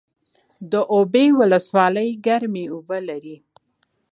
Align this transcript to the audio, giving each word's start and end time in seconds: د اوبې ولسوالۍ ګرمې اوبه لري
د 0.71 0.73
اوبې 0.95 1.25
ولسوالۍ 1.39 2.09
ګرمې 2.25 2.65
اوبه 2.73 2.97
لري 3.09 3.37